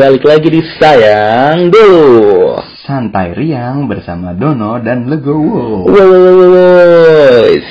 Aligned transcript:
balik 0.00 0.24
lagi 0.24 0.48
di 0.48 0.64
Sayang 0.80 1.68
Dulu 1.68 2.56
Santai 2.88 3.36
Riang 3.36 3.84
bersama 3.84 4.32
Dono 4.32 4.80
dan 4.80 5.12
Legowo. 5.12 5.84
Woys 5.92 7.68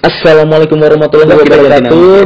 Assalamualaikum 0.00 0.80
warahmatullahi 0.80 1.44
wabarakatuh 1.44 2.24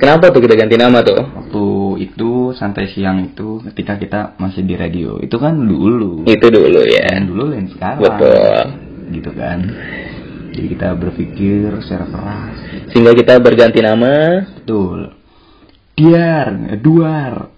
Kenapa 0.00 0.32
tuh 0.32 0.40
kita 0.40 0.56
ganti 0.56 0.80
nama 0.80 1.04
tuh? 1.04 1.20
Waktu 1.20 1.64
itu 2.08 2.56
santai 2.56 2.88
siang 2.88 3.20
itu 3.20 3.60
ketika 3.68 4.00
kita 4.00 4.20
masih 4.40 4.64
di 4.64 4.80
radio 4.80 5.20
itu 5.20 5.36
kan 5.36 5.60
dulu. 5.60 6.24
Itu 6.24 6.48
dulu 6.48 6.80
ya 6.88 7.20
Dan 7.20 7.28
dulu 7.28 7.52
lain 7.52 7.68
sekarang. 7.68 8.00
Betul. 8.00 8.64
Gitu 9.12 9.30
kan. 9.36 9.58
Jadi 10.52 10.66
kita 10.76 10.92
berpikir 10.92 11.80
secara 11.80 12.06
keras. 12.12 12.56
Sehingga 12.92 13.16
kita 13.16 13.40
berganti 13.40 13.80
nama 13.80 14.44
Betul. 14.60 15.16
Diar, 15.96 16.76
duar. 16.80 17.48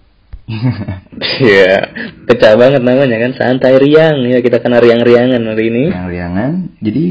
Iya 1.41 1.89
Pecah 2.29 2.53
banget 2.53 2.85
namanya 2.85 3.17
kan 3.17 3.33
Santai 3.33 3.81
Riang 3.81 4.29
Ya 4.29 4.45
kita 4.45 4.61
kena 4.61 4.77
riang-riangan 4.77 5.41
hari 5.41 5.73
ini 5.73 5.83
Yang 5.89 6.07
riangan. 6.13 6.51
Jadi 6.85 7.07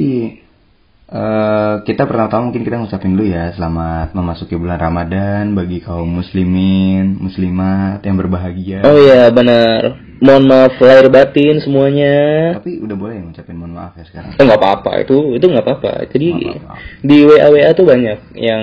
eh 1.14 1.74
kita 1.86 2.10
pertama 2.10 2.50
mungkin 2.50 2.66
kita 2.66 2.74
ngucapin 2.82 3.14
dulu 3.14 3.30
ya 3.30 3.54
selamat 3.54 4.18
memasuki 4.18 4.58
bulan 4.58 4.82
Ramadan 4.82 5.54
bagi 5.54 5.78
kaum 5.78 6.10
muslimin, 6.10 7.22
muslimat 7.22 8.02
yang 8.02 8.18
berbahagia. 8.18 8.82
Oh 8.82 8.98
iya 8.98 9.30
benar. 9.30 10.02
Mohon 10.18 10.44
maaf 10.50 10.74
lahir 10.82 11.06
batin 11.14 11.62
semuanya. 11.62 12.16
Tapi 12.58 12.82
udah 12.82 12.96
boleh 12.98 13.22
ngucapin 13.22 13.54
mohon 13.54 13.78
maaf 13.78 13.94
ya 13.94 14.02
sekarang. 14.10 14.34
Eh 14.34 14.42
nggak 14.42 14.58
apa-apa 14.58 15.06
itu 15.06 15.38
itu 15.38 15.46
nggak 15.46 15.62
apa-apa. 15.62 15.92
Jadi 16.10 16.26
Nggak 16.34 16.58
apa-apa. 16.66 16.74
di 17.06 17.16
WA 17.22 17.46
WA 17.46 17.70
tuh 17.78 17.86
banyak 17.86 18.18
yang 18.34 18.62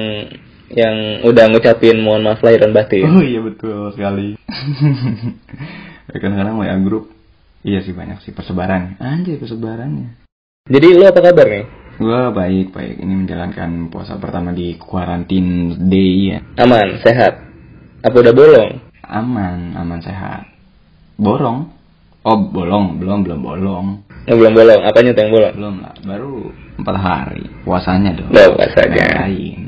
yang 0.72 0.96
udah 1.24 1.46
ngucapin 1.56 2.04
mohon 2.04 2.28
maaf 2.28 2.44
lahir 2.44 2.68
dan 2.68 2.76
batin. 2.76 3.08
Oh 3.08 3.24
iya 3.24 3.40
betul 3.40 3.96
sekali. 3.96 4.36
Kadang-kadang 6.12 6.60
WA 6.60 6.76
grup 6.84 7.08
Iya 7.62 7.86
sih 7.86 7.94
banyak 7.94 8.26
sih 8.26 8.34
persebaran. 8.34 8.98
Anjay 8.98 9.38
persebarannya. 9.38 10.18
Jadi 10.66 10.88
lu 10.98 11.06
apa 11.06 11.22
kabar 11.22 11.46
nih? 11.46 11.66
Gua 12.02 12.34
baik 12.34 12.74
baik 12.74 12.98
ini 12.98 13.14
menjalankan 13.14 13.94
puasa 13.94 14.18
pertama 14.18 14.50
di 14.58 14.74
quarantine 14.74 15.78
day 15.86 16.34
ya. 16.34 16.40
Aman, 16.58 16.98
sehat. 17.06 17.38
Apa 18.02 18.26
udah 18.26 18.34
bolong? 18.34 18.82
Aman 19.06 19.78
aman 19.78 20.02
sehat. 20.02 20.50
Borong. 21.22 21.70
Oh 22.26 22.42
bolong 22.42 22.98
belum 22.98 23.22
belum 23.22 23.40
bolong. 23.46 23.88
Oh, 24.26 24.34
belum 24.34 24.54
bolong. 24.58 24.82
Apanya 24.82 25.14
tuh 25.14 25.22
yang 25.22 25.34
bolong? 25.34 25.54
Belum 25.54 25.76
lah 25.78 25.94
baru 26.02 26.34
empat 26.82 26.98
hari 26.98 27.46
puasanya 27.62 28.18
dong. 28.18 28.34
Loh, 28.34 28.50
puasanya. 28.58 29.06
Lain. 29.22 29.62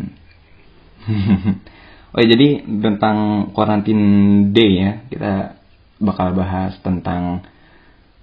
oh 2.17 2.17
ya, 2.17 2.27
jadi 2.33 2.65
tentang 2.65 3.17
quarantine 3.53 4.05
day 4.49 4.71
ya 4.81 4.91
kita 5.13 5.33
bakal 6.01 6.33
bahas 6.33 6.81
tentang 6.81 7.45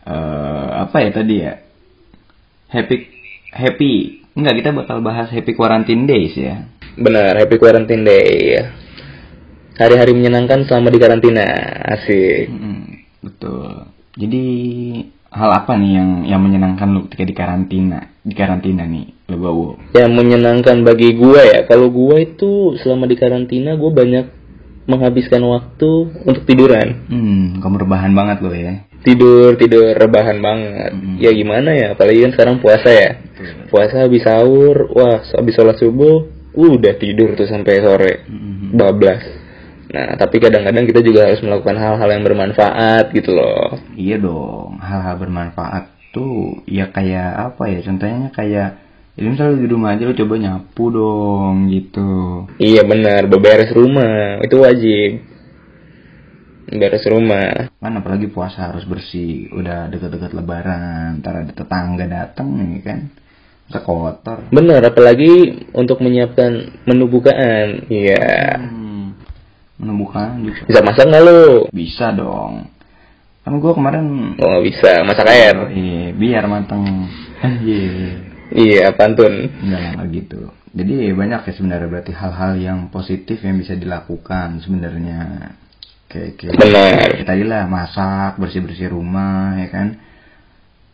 eh 0.03 0.69
apa 0.83 0.97
ya 0.99 1.11
tadi 1.15 1.35
ya 1.39 1.55
happy 2.75 3.20
happy. 3.51 4.25
Enggak 4.35 4.63
kita 4.63 4.71
bakal 4.73 5.03
bahas 5.03 5.29
happy 5.31 5.53
quarantine 5.53 6.07
days 6.07 6.35
ya. 6.39 6.71
Benar, 6.97 7.39
happy 7.39 7.57
quarantine 7.59 8.03
day. 8.07 8.63
Hari-hari 9.79 10.13
menyenangkan 10.13 10.67
selama 10.69 10.93
di 10.93 10.99
karantina. 11.01 11.47
Asik. 11.89 12.53
Mm, 12.53 12.85
betul. 13.25 13.91
Jadi 14.19 14.45
hal 15.31 15.51
apa 15.55 15.79
nih 15.79 15.91
yang 15.95 16.11
yang 16.27 16.41
menyenangkan 16.43 16.91
lu 16.91 17.07
ketika 17.07 17.25
di 17.25 17.35
karantina? 17.35 17.99
Di 18.21 18.35
karantina 18.35 18.85
nih 18.85 19.31
lu 19.31 19.37
bawa 19.39 19.79
yang 19.95 20.13
menyenangkan 20.13 20.83
bagi 20.83 21.15
gua 21.15 21.41
ya 21.47 21.61
kalau 21.65 21.89
gua 21.89 22.19
itu 22.19 22.75
selama 22.83 23.07
di 23.07 23.15
karantina 23.15 23.79
gua 23.79 23.95
banyak 23.95 24.27
menghabiskan 24.91 25.47
waktu 25.47 25.91
untuk 26.27 26.43
tiduran. 26.45 27.07
Hmm 27.07 27.63
kamu 27.63 27.87
rebahan 27.87 28.13
banget 28.13 28.43
lo 28.43 28.51
ya 28.51 28.90
tidur 29.01 29.57
tidur 29.57 29.95
rebahan 29.95 30.39
banget 30.39 30.93
Mm. 30.93 31.17
ya 31.19 31.31
gimana 31.31 31.71
ya 31.73 31.87
apalagi 31.93 32.21
kan 32.21 32.33
sekarang 32.33 32.57
puasa 32.59 32.89
ya 32.89 33.11
puasa 33.67 34.05
habis 34.05 34.21
sahur 34.21 34.89
wah 34.91 35.21
habis 35.25 35.55
sholat 35.55 35.77
subuh 35.77 36.27
udah 36.51 36.95
tidur 36.95 37.33
tuh 37.33 37.47
sampai 37.47 37.81
sore 37.81 38.15
Mm. 38.27 38.77
bablas 38.77 39.23
nah 39.89 40.15
tapi 40.15 40.39
kadang-kadang 40.39 40.85
kita 40.85 41.01
juga 41.01 41.27
harus 41.27 41.41
melakukan 41.41 41.75
hal-hal 41.75 42.09
yang 42.09 42.23
bermanfaat 42.23 43.11
gitu 43.11 43.35
loh 43.35 43.75
Iya 43.93 44.17
dong, 44.17 44.79
hal-hal 44.79 45.19
bermanfaat 45.19 45.85
tuh 46.11 46.63
ya 46.65 46.91
kayak 46.91 47.55
apa 47.55 47.67
ya? 47.67 47.79
Contohnya 47.83 48.31
kayak 48.31 48.71
jadi 49.15 49.27
misalnya 49.29 49.57
di 49.59 49.69
rumah 49.69 49.91
aja 49.93 50.07
lo 50.07 50.15
coba 50.15 50.35
nyapu 50.39 50.85
dong 50.89 51.55
gitu. 51.69 52.11
iya 52.57 52.83
benar 52.83 53.27
beberes 53.27 53.69
rumah 53.71 54.39
itu 54.41 54.57
wajib 54.57 55.11
beres 56.71 57.03
rumah 57.11 57.71
Kan 57.83 57.99
apalagi 57.99 58.31
puasa 58.31 58.71
harus 58.71 58.87
bersih, 58.87 59.51
udah 59.51 59.91
deket-deket 59.91 60.37
lebaran, 60.37 61.19
ntar 61.19 61.43
ada 61.43 61.53
tetangga 61.53 62.07
dateng 62.07 62.55
nih 62.61 62.83
kan. 62.85 63.01
Masa 63.71 63.81
kotor. 63.87 64.39
Benar, 64.51 64.83
apalagi 64.83 65.63
untuk 65.75 66.03
menyiapkan 66.03 66.83
menu 66.91 67.07
bukaan. 67.07 67.87
Iya. 67.87 68.59
Hmm, 68.59 69.15
menemukan 69.79 70.43
gitu. 70.43 70.67
Bisa 70.67 70.81
masak 70.83 71.07
nggak 71.07 71.23
lo? 71.23 71.43
Bisa 71.71 72.11
dong. 72.11 72.67
Kan 73.41 73.57
gua 73.57 73.73
kemarin 73.73 74.37
Oh 74.37 74.61
bisa, 74.61 75.07
masak 75.07 75.31
air. 75.31 75.57
Iya, 75.71 76.13
biar 76.15 76.45
mateng. 76.51 77.09
Anjir. 77.43 78.27
Iya, 78.51 78.91
pantun. 78.99 79.47
Enggak 79.47 79.95
lah, 79.95 80.07
gitu. 80.11 80.51
Jadi 80.75 81.15
banyak 81.15 81.41
ya 81.47 81.53
sebenarnya 81.55 81.87
berarti 81.87 82.11
hal-hal 82.11 82.59
yang 82.59 82.79
positif 82.91 83.39
yang 83.47 83.63
bisa 83.63 83.79
dilakukan 83.79 84.59
sebenarnya. 84.59 85.51
Kayak 86.11 86.43
kayak 86.43 86.53
Benar. 86.59 87.07
kayak 87.15 87.29
tadi 87.31 87.43
lah 87.47 87.71
masak, 87.71 88.35
bersih-bersih 88.43 88.91
rumah 88.91 89.55
ya 89.63 89.71
kan. 89.71 89.95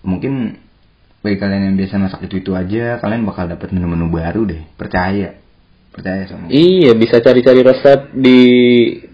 Mungkin 0.04 0.60
bagi 1.24 1.36
kalian 1.40 1.72
yang 1.72 1.76
biasa 1.80 1.96
masak 1.96 2.28
itu-itu 2.28 2.52
aja, 2.52 3.00
kalian 3.00 3.24
bakal 3.24 3.48
dapat 3.48 3.72
menu-menu 3.72 4.12
baru 4.12 4.44
deh. 4.44 4.62
Percaya. 4.76 5.40
Percaya 5.88 6.28
sama. 6.28 6.52
Iya, 6.52 6.92
bisa 6.92 7.24
cari-cari 7.24 7.64
resep 7.64 8.12
di 8.12 8.40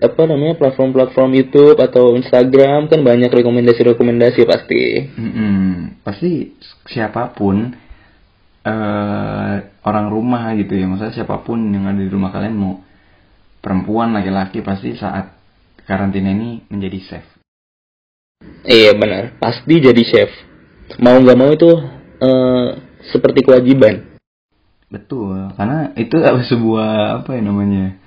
apa 0.03 0.27
namanya 0.27 0.59
platform-platform 0.59 1.31
YouTube 1.39 1.79
atau 1.79 2.19
Instagram 2.19 2.91
kan 2.91 3.01
banyak 3.07 3.31
rekomendasi-rekomendasi 3.31 4.41
pasti. 4.43 4.83
Mm-mm. 5.15 6.03
Pasti 6.03 6.59
siapa 6.91 7.31
pun 7.39 7.71
eh 8.63 9.55
orang 9.87 10.07
rumah 10.11 10.51
gitu 10.59 10.75
ya, 10.75 10.91
maksudnya 10.91 11.15
siapa 11.15 11.47
pun 11.47 11.63
yang 11.71 11.87
ada 11.87 12.03
di 12.03 12.11
rumah 12.11 12.35
kalian 12.35 12.55
mau 12.59 12.83
perempuan 13.63 14.11
laki-laki 14.11 14.63
pasti 14.67 14.99
saat 14.99 15.39
karantina 15.85 16.31
ini 16.31 16.63
menjadi 16.69 16.99
safe. 17.03 17.31
Iya 18.63 18.95
benar, 18.95 19.39
pasti 19.39 19.79
jadi 19.79 20.03
chef. 20.03 20.31
Mau 20.99 21.19
nggak 21.19 21.39
mau 21.39 21.51
itu 21.51 21.71
eh, 22.19 22.69
seperti 23.11 23.43
kewajiban. 23.43 24.15
Betul, 24.87 25.51
karena 25.57 25.91
itu 25.97 26.17
sebuah 26.51 27.23
apa 27.23 27.31
ya 27.35 27.43
namanya? 27.43 27.99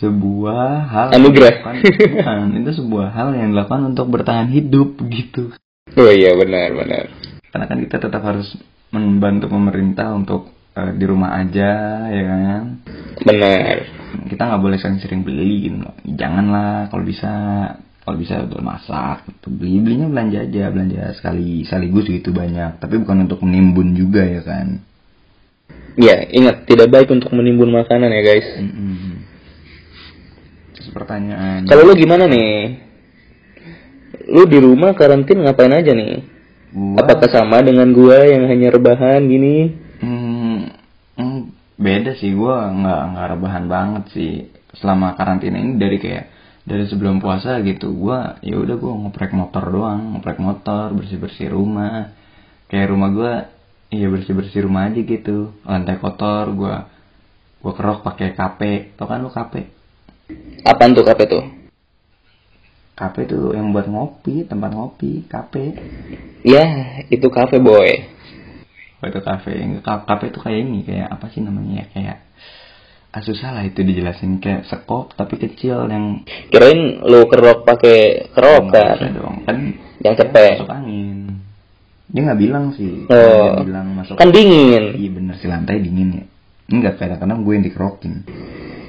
Sebuah 0.00 0.64
hal 0.88 1.06
Anugerah. 1.12 1.60
yang 1.60 1.76
dilakukan- 1.84 2.16
Bukan, 2.16 2.46
itu 2.64 2.70
sebuah 2.80 3.06
hal 3.12 3.28
yang 3.36 3.52
dilakukan 3.52 3.82
untuk 3.92 4.06
bertahan 4.08 4.48
hidup 4.48 4.96
gitu. 5.12 5.52
Oh 5.94 6.08
iya 6.08 6.32
benar 6.34 6.72
benar. 6.72 7.04
Karena 7.50 7.66
kan 7.66 7.78
kita 7.82 7.96
tetap 7.98 8.22
harus 8.22 8.48
membantu 8.90 9.50
pemerintah 9.50 10.14
untuk 10.14 10.48
eh, 10.72 10.92
di 10.96 11.04
rumah 11.04 11.36
aja 11.36 11.70
ya 12.08 12.22
kan. 12.24 12.62
Benar. 13.20 13.99
Kita 14.28 14.42
nggak 14.46 14.62
boleh 14.62 14.78
sering-sering 14.78 15.22
beli 15.22 15.70
gitu 15.70 15.76
janganlah 16.16 16.88
kalau 16.90 17.04
bisa 17.06 17.32
kalau 18.00 18.16
bisa 18.16 18.42
masak 18.64 19.28
gitu. 19.28 19.52
beli 19.54 19.78
belinya 19.82 20.08
belanja 20.10 20.38
aja 20.46 20.64
belanja 20.72 21.02
sekali 21.18 21.62
sekaligus 21.68 22.06
gitu 22.08 22.34
banyak 22.34 22.80
tapi 22.82 22.98
bukan 22.98 23.28
untuk 23.28 23.42
menimbun 23.44 23.94
juga 23.94 24.24
ya 24.26 24.42
kan 24.42 24.82
Ya, 25.98 26.22
ingat 26.30 26.70
tidak 26.70 26.86
baik 26.88 27.10
untuk 27.10 27.34
menimbun 27.34 27.74
makanan 27.74 28.14
ya 28.14 28.22
guys. 28.22 28.46
Mm-mm. 28.62 29.26
terus 30.72 30.88
pertanyaan 30.94 31.66
Kalau 31.66 31.82
lu 31.82 31.98
gimana 31.98 32.30
nih? 32.30 32.78
Lu 34.30 34.46
di 34.46 34.58
rumah 34.62 34.94
karantin 34.94 35.42
ngapain 35.42 35.74
aja 35.74 35.90
nih? 35.90 36.22
gua 36.70 37.02
Apakah 37.02 37.28
sama 37.34 37.58
dengan 37.66 37.90
gua 37.90 38.22
yang 38.22 38.46
hanya 38.46 38.70
rebahan 38.70 39.26
gini? 39.26 39.79
Beda 41.90 42.14
sih 42.14 42.30
gua 42.38 42.70
nggak 42.70 43.02
nggak 43.10 43.26
rebahan 43.34 43.64
banget 43.66 44.04
sih. 44.14 44.32
Selama 44.78 45.18
karantina 45.18 45.58
ini 45.58 45.74
dari 45.74 45.98
kayak 45.98 46.30
dari 46.62 46.86
sebelum 46.86 47.18
puasa 47.18 47.58
gitu 47.66 47.90
gua 47.98 48.38
ya 48.46 48.54
udah 48.54 48.76
gua 48.78 48.94
ngoprek 48.94 49.34
motor 49.34 49.74
doang 49.74 50.14
ngoprek 50.14 50.38
motor 50.38 50.94
bersih 50.94 51.18
bersih 51.18 51.50
rumah. 51.50 52.14
Kayak 52.70 52.94
rumah 52.94 53.10
gua 53.10 53.32
iya 53.90 54.06
bersih 54.06 54.38
bersih 54.38 54.70
rumah 54.70 54.86
aja 54.86 55.02
gitu. 55.02 55.50
Lantai 55.66 55.98
kotor 55.98 56.54
gua 56.54 56.86
gua 57.58 57.72
kerok 57.74 58.06
pakai 58.06 58.38
kape 58.38 58.94
tau 58.94 59.10
kan 59.10 59.18
lu 59.18 59.34
kape 59.34 59.66
Apaan 60.62 60.94
tuh 60.94 61.02
kape 61.02 61.26
tuh? 61.26 61.42
kape 62.94 63.24
tuh 63.24 63.56
yang 63.56 63.72
buat 63.72 63.88
ngopi 63.88 64.44
tempat 64.44 64.70
ngopi 64.76 65.24
kape 65.24 65.72
Ya, 66.40 66.64
itu 67.12 67.28
kafe 67.28 67.60
boy. 67.60 68.19
Oh 69.00 69.06
itu 69.06 69.20
kafe 69.20 69.52
Ka- 69.80 70.04
kafe 70.04 70.28
tuh 70.28 70.40
kayak 70.40 70.60
ini 70.60 70.84
kayak 70.84 71.08
apa 71.08 71.26
sih 71.28 71.40
namanya 71.40 71.82
ya 71.82 71.86
kayak 71.88 72.16
ah, 73.10 73.20
susah 73.20 73.50
lah 73.50 73.64
itu 73.64 73.80
dijelasin 73.80 74.38
kayak 74.38 74.64
sekop 74.64 75.12
tapi 75.12 75.34
kecil 75.36 75.88
yang 75.88 76.22
Kirain 76.48 77.00
lu 77.02 77.26
kerok 77.26 77.64
pakai 77.64 78.30
kerok 78.30 78.70
kan. 78.70 79.10
dong 79.10 79.36
kan 79.42 79.56
Yang 80.00 80.14
cepet. 80.20 80.52
masuk 80.58 80.70
angin 80.70 81.18
dia 82.06 82.20
nggak 82.22 82.40
bilang 82.40 82.64
sih 82.72 83.06
Oh. 83.06 83.56
dia 83.56 83.66
bilang 83.66 83.86
masuk 83.94 84.14
Kan 84.14 84.30
dingin. 84.30 84.94
iya 84.94 85.10
bener 85.10 85.34
si 85.36 85.46
lantai 85.46 85.78
dingin 85.78 86.08
ya 86.12 86.24
enggak 86.70 86.96
kadang-kadang 86.96 87.42
gue 87.42 87.52
yang 87.52 87.64
dikerokin 87.64 88.14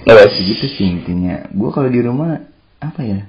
Wes. 0.03 0.33
gitu 0.37 0.65
sih 0.67 0.85
intinya 0.87 1.45
gue 1.47 1.69
kalau 1.69 1.89
di 1.89 2.01
rumah 2.01 2.41
apa 2.77 3.01
ya 3.01 3.25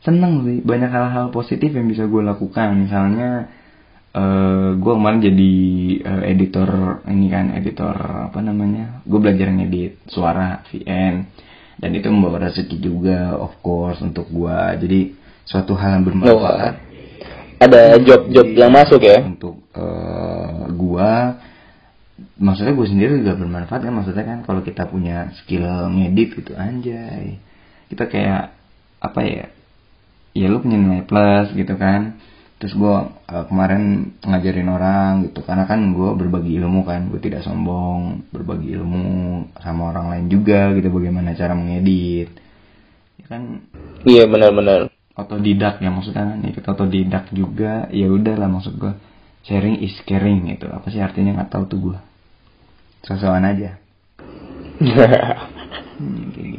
seneng 0.00 0.42
sih 0.42 0.58
banyak 0.58 0.90
hal-hal 0.90 1.30
positif 1.30 1.70
yang 1.70 1.86
bisa 1.86 2.06
gue 2.06 2.18
lakukan 2.18 2.74
misalnya 2.76 3.46
eh 4.12 4.68
gue 4.76 4.92
kemarin 4.92 5.24
jadi 5.24 5.54
eh, 6.04 6.22
editor 6.36 7.00
ini 7.08 7.32
kan 7.32 7.56
editor 7.56 7.96
apa 8.28 8.44
namanya 8.44 9.00
gue 9.08 9.16
belajar 9.16 9.48
ngedit 9.48 10.04
suara 10.12 10.60
VN 10.68 11.24
dan 11.80 11.90
itu 11.96 12.12
membawa 12.12 12.52
rezeki 12.52 12.76
juga 12.76 13.40
of 13.40 13.56
course 13.64 14.04
untuk 14.04 14.28
gue 14.28 14.58
jadi 14.84 15.00
suatu 15.48 15.72
hal 15.74 16.00
yang 16.00 16.04
bermanfaat. 16.06 16.74
Ada 17.62 17.96
job-job 18.02 18.46
yang 18.52 18.72
masuk 18.74 19.00
ya. 19.00 19.22
untuk 19.22 19.62
eh, 19.74 20.62
gua 20.74 21.40
maksudnya 22.38 22.74
gue 22.74 22.86
sendiri 22.86 23.22
juga 23.22 23.38
bermanfaat 23.38 23.80
kan 23.86 23.94
maksudnya 23.94 24.24
kan 24.26 24.38
kalau 24.46 24.60
kita 24.62 24.86
punya 24.86 25.32
skill 25.42 25.64
ngedit 25.88 26.36
gitu 26.36 26.52
anjay. 26.52 27.38
Kita 27.88 28.12
kayak 28.12 28.52
apa 29.02 29.20
ya 29.24 29.46
ya 30.32 30.46
lu 30.48 30.60
punya 30.60 30.78
nilai 30.80 31.04
plus 31.04 31.52
gitu 31.56 31.74
kan 31.76 32.16
terus 32.62 32.78
gua 32.78 33.10
eh, 33.26 33.42
kemarin 33.50 34.14
ngajarin 34.22 34.70
orang 34.70 35.26
gitu. 35.26 35.42
Karena 35.42 35.66
kan 35.66 35.82
gua 35.90 36.14
berbagi 36.14 36.62
ilmu 36.62 36.86
kan 36.86 37.10
gue 37.10 37.18
tidak 37.18 37.42
sombong 37.42 38.22
berbagi 38.30 38.78
ilmu 38.78 39.50
sama 39.58 39.90
orang 39.90 40.14
lain 40.14 40.26
juga 40.30 40.70
gitu 40.78 40.86
bagaimana 40.94 41.34
cara 41.34 41.58
mengedit. 41.58 42.30
Ya 43.18 43.26
kan? 43.26 43.66
Iya 44.06 44.30
benar-benar. 44.30 44.94
otodidak 45.18 45.82
ya 45.82 45.90
maksudnya 45.90 46.22
kan? 46.22 46.38
Ikut 46.46 46.62
otodidak 46.62 47.34
juga 47.34 47.90
ya 47.90 48.06
udah 48.06 48.38
lah 48.38 48.46
maksud 48.46 48.78
gua. 48.78 48.94
Sharing 49.42 49.82
is 49.82 49.98
caring 50.06 50.46
gitu. 50.54 50.70
Apa 50.70 50.86
sih 50.94 51.02
artinya? 51.02 51.34
Nggak 51.42 51.50
tahu 51.50 51.64
tuh 51.66 51.78
gua. 51.90 51.98
Sosokan 53.02 53.42
aja. 53.42 53.74
Hmm, 55.92 56.34
gitu. 56.34 56.56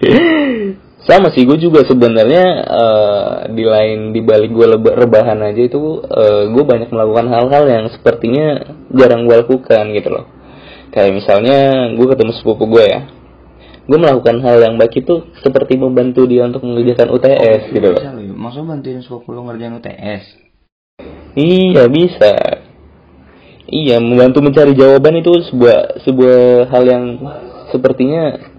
Sama 1.03 1.35
sih 1.35 1.43
gue 1.43 1.59
juga 1.59 1.83
sebenarnya 1.83 2.45
eh, 2.63 3.31
di 3.51 3.63
lain 3.67 4.15
di 4.15 4.23
balik 4.23 4.55
gue 4.55 4.67
rebahan 4.79 5.35
aja 5.43 5.61
itu 5.61 5.99
gue 6.47 6.63
banyak 6.63 6.87
melakukan 6.95 7.27
hal-hal 7.27 7.63
yang 7.67 7.85
sepertinya 7.91 8.77
jarang 8.87 9.27
gue 9.27 9.35
lakukan 9.35 9.83
gitu 9.91 10.09
loh. 10.09 10.25
Kayak 10.95 11.11
misalnya 11.19 11.59
gue 11.91 12.07
ketemu 12.07 12.31
sepupu 12.39 12.69
gue 12.71 12.85
ya. 12.87 13.01
Gue 13.83 13.99
melakukan 13.99 14.39
hal 14.39 14.63
yang 14.63 14.79
baik 14.79 15.03
itu 15.03 15.27
seperti 15.43 15.75
membantu 15.75 16.23
dia 16.23 16.47
untuk 16.47 16.63
mengerjakan 16.63 17.11
UTS 17.19 17.61
gitu 17.75 17.87
loh. 17.91 17.99
maksudnya 18.31 18.79
bantuin 18.79 19.03
sepupu 19.03 19.35
lu 19.35 19.43
ngerjain 19.43 19.75
UTS 19.75 20.23
Iya 21.33 21.89
bisa. 21.89 22.33
Iya 23.65 23.97
membantu 23.97 24.45
mencari 24.45 24.77
jawaban 24.77 25.17
itu 25.17 25.33
sebuah 25.49 26.05
sebuah 26.05 26.69
hal 26.69 26.83
yang 26.85 27.03
sepertinya 27.73 28.52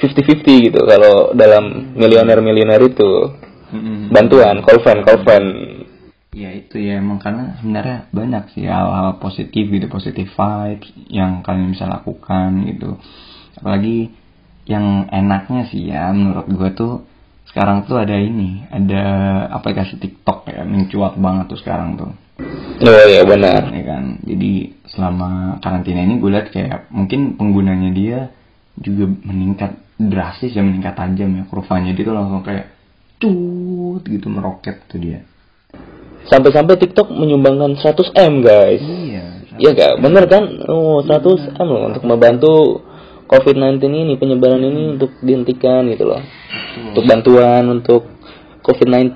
50-50 0.00 0.66
gitu. 0.72 0.80
Kalau 0.88 1.36
dalam 1.36 1.94
milioner-milioner 1.94 2.80
itu 2.88 3.10
bantuan 4.10 4.66
kolven 4.66 5.06
kolven 5.06 5.44
ya 6.30 6.50
itu 6.54 6.78
ya 6.78 6.98
emang 6.98 7.18
karena 7.18 7.58
sebenarnya 7.58 8.10
banyak 8.10 8.44
sih 8.54 8.66
hal-hal 8.66 9.18
positif 9.18 9.66
gitu 9.66 9.86
positif 9.90 10.30
vibes 10.30 10.90
yang 11.10 11.42
kalian 11.42 11.74
bisa 11.74 11.86
lakukan 11.86 12.66
gitu. 12.70 12.98
Apalagi 13.58 14.10
yang 14.66 15.10
enaknya 15.10 15.66
sih 15.70 15.90
ya 15.90 16.14
menurut 16.14 16.46
gue 16.46 16.70
tuh 16.74 16.92
sekarang 17.50 17.82
tuh 17.90 17.98
ada 17.98 18.14
ini 18.14 18.62
ada 18.70 19.02
aplikasi 19.58 19.98
TikTok 19.98 20.46
ya 20.46 20.62
mencuat 20.62 21.18
banget 21.18 21.50
tuh 21.50 21.58
sekarang 21.58 21.98
tuh. 21.98 22.10
Oh 22.80 23.06
ya 23.10 23.26
benar. 23.26 23.66
Ya 23.74 23.82
kan? 23.84 24.22
Jadi 24.22 24.78
selama 24.94 25.58
karantina 25.58 26.06
ini 26.06 26.22
gue 26.22 26.30
lihat 26.30 26.54
kayak 26.54 26.94
mungkin 26.94 27.34
penggunanya 27.34 27.90
dia 27.90 28.18
juga 28.78 29.10
meningkat 29.10 29.82
drastis 30.08 30.56
ya 30.56 30.64
meningkat 30.64 30.96
tajam 30.96 31.28
ya 31.36 31.44
kurvanya. 31.44 31.92
Dia 31.92 32.04
tuh 32.08 32.14
langsung 32.16 32.40
kayak 32.40 32.72
cut 33.20 34.02
gitu 34.08 34.26
meroket 34.32 34.80
tuh 34.88 34.96
dia. 34.96 35.20
Sampai-sampai 36.30 36.80
TikTok 36.80 37.12
menyumbangkan 37.12 37.76
100 37.76 38.16
m 38.16 38.34
guys. 38.40 38.80
Iya 38.80 39.40
Iya 39.60 39.70
gak 39.76 39.94
bener 40.00 40.24
kan? 40.24 40.44
Oh 40.72 41.04
100 41.04 41.60
m 41.60 41.68
loh 41.68 41.82
untuk 41.92 42.04
membantu 42.08 42.80
COVID-19 43.28 43.76
ini 43.92 44.14
penyebaran 44.16 44.64
ini 44.64 44.96
untuk 44.96 45.20
dihentikan 45.20 45.84
gitu 45.92 46.08
loh. 46.08 46.24
Untuk 46.90 47.04
bantuan 47.04 47.68
untuk 47.68 48.08
COVID-19 48.64 49.12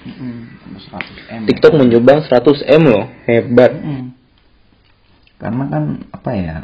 Mm-mm, 0.00 0.36
100 0.78 1.42
M. 1.42 1.42
TikTok 1.50 1.74
menyumbang 1.74 2.22
100 2.24 2.70
m 2.70 2.82
loh. 2.86 3.04
Hebat. 3.26 3.72
Mm. 3.74 4.06
karena 5.40 5.64
kan 5.72 5.84
apa 6.12 6.30
ya 6.36 6.56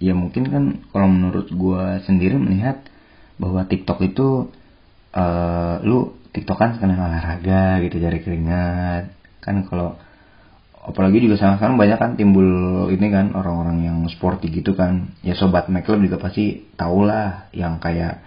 ya 0.00 0.16
mungkin 0.16 0.48
kan 0.48 0.64
kalau 0.96 1.12
menurut 1.12 1.52
gua 1.52 2.00
sendiri 2.08 2.40
melihat 2.40 2.80
bahwa 3.40 3.66
TikTok 3.66 3.98
itu 4.04 4.50
eh 5.14 5.76
lu 5.86 6.18
TikTok 6.34 6.58
kan 6.58 6.70
sekalian 6.74 6.98
olahraga 6.98 7.78
gitu 7.86 8.02
cari 8.02 8.18
keringat. 8.22 9.14
Kan 9.38 9.66
kalau 9.70 9.94
apalagi 10.84 11.22
juga 11.22 11.38
sekarang 11.38 11.56
sekarang 11.62 11.76
banyak 11.78 11.98
kan 11.98 12.10
timbul 12.18 12.48
ini 12.90 13.06
kan 13.08 13.32
orang-orang 13.38 13.86
yang 13.86 13.98
sporty 14.10 14.50
gitu 14.50 14.74
kan. 14.74 15.14
Ya 15.22 15.38
sobat 15.38 15.70
McLab 15.70 16.02
juga 16.02 16.18
pasti 16.18 16.66
tau 16.74 17.06
lah 17.06 17.46
yang 17.54 17.78
kayak 17.78 18.18